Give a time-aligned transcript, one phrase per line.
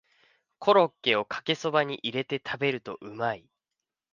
[0.57, 3.47] コロッケをかけそばに入れて食べるとうまい